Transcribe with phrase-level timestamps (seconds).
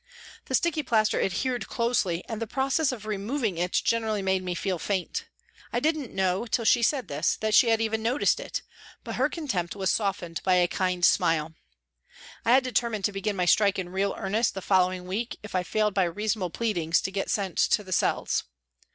[0.45, 4.79] The sticky plaster adhered closely and the process of removing it generally made me feel
[4.79, 5.25] faint.
[5.71, 8.63] I didn't know till she said this that she had even noticed it,
[9.03, 11.53] but her contempt was softened by a kind smile.
[12.43, 15.61] I had determined to begin my strike in real earnest the following week if I
[15.61, 18.45] failed by reasonable pleadings to get sent to the cells.